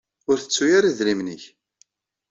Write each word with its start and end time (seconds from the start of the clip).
Ur 0.29 0.37
ttettu 0.39 0.65
ara 0.77 0.87
idrimen-ik. 0.91 1.43